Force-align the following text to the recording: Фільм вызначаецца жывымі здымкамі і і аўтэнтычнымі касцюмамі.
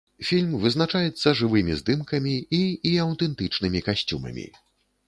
Фільм 0.27 0.53
вызначаецца 0.63 1.33
жывымі 1.41 1.77
здымкамі 1.83 2.35
і 2.61 2.63
і 2.93 2.95
аўтэнтычнымі 3.07 3.79
касцюмамі. 3.91 4.53